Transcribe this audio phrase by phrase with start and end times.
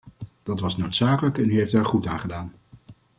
[0.43, 2.53] Dat was noodzakelijk en u heeft daar goed aan gedaan.